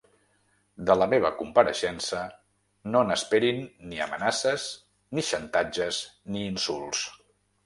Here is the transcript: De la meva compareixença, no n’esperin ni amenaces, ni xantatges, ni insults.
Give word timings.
De 0.89 0.93
la 1.01 1.07
meva 1.11 1.29
compareixença, 1.41 2.21
no 2.95 3.03
n’esperin 3.09 3.61
ni 3.93 4.01
amenaces, 4.07 4.67
ni 5.19 5.27
xantatges, 5.29 6.01
ni 6.33 6.43
insults. 6.55 7.05